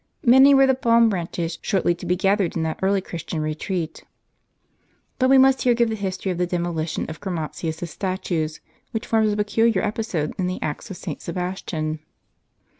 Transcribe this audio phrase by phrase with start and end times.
[0.25, 4.03] Many were the palm branches shortly to be gathered in that early Christian retreat.
[5.19, 8.61] But we must here give the history of the demolition of Chromatius's statues,
[8.93, 11.21] which forms a peculiar episode in the "Acts of St.
[11.21, 11.99] Sebastian."